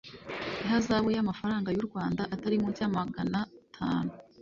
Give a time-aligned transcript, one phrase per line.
[0.63, 3.39] ihazabu y amafaranga y u rwanda atari munsi yamagana
[3.75, 4.11] tanu